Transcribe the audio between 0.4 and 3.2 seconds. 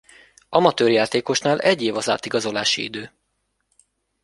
Amatőr játékosnál egy év az átigazolási idő.